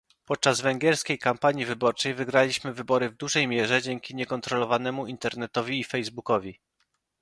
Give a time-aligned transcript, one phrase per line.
[0.25, 6.59] Podczas węgierskiej kampanii wyborczej wygraliśmy wybory w dużej mierze dzięki niekontrolowanemu Internetowi i Facebookowi